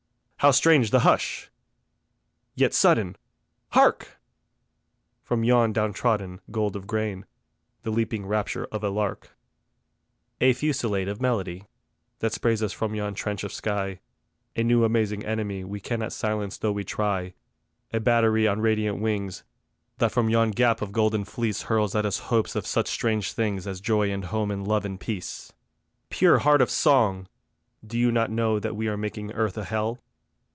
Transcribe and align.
How 0.41 0.49
strange 0.49 0.89
the 0.89 1.01
hush! 1.01 1.51
Yet 2.55 2.73
sudden, 2.73 3.15
hark! 3.73 4.17
From 5.21 5.43
yon 5.43 5.71
down 5.71 5.93
trodden 5.93 6.41
gold 6.49 6.75
of 6.75 6.87
grain, 6.87 7.27
The 7.83 7.91
leaping 7.91 8.25
rapture 8.25 8.65
of 8.71 8.83
a 8.83 8.89
lark. 8.89 9.37
A 10.39 10.53
fusillade 10.53 11.07
of 11.07 11.21
melody, 11.21 11.67
That 12.21 12.33
sprays 12.33 12.63
us 12.63 12.73
from 12.73 12.95
yon 12.95 13.13
trench 13.13 13.43
of 13.43 13.53
sky; 13.53 13.99
A 14.55 14.63
new 14.63 14.83
amazing 14.83 15.23
enemy 15.23 15.63
We 15.63 15.79
cannot 15.79 16.11
silence 16.11 16.57
though 16.57 16.71
we 16.71 16.83
try; 16.85 17.35
A 17.93 17.99
battery 17.99 18.47
on 18.47 18.61
radiant 18.61 18.99
wings, 18.99 19.43
That 19.99 20.11
from 20.11 20.27
yon 20.27 20.49
gap 20.49 20.81
of 20.81 20.91
golden 20.91 21.23
fleece 21.23 21.61
Hurls 21.61 21.93
at 21.93 22.03
us 22.03 22.17
hopes 22.17 22.55
of 22.55 22.65
such 22.65 22.87
strange 22.87 23.33
things 23.33 23.67
As 23.67 23.79
joy 23.79 24.11
and 24.11 24.25
home 24.25 24.49
and 24.49 24.67
love 24.67 24.85
and 24.85 24.99
peace. 24.99 25.53
Pure 26.09 26.39
heart 26.39 26.63
of 26.63 26.71
song! 26.71 27.27
do 27.85 27.95
you 27.95 28.11
not 28.11 28.31
know 28.31 28.57
That 28.57 28.75
we 28.75 28.87
are 28.87 28.97
making 28.97 29.33
earth 29.33 29.55
a 29.55 29.65
hell? 29.65 29.99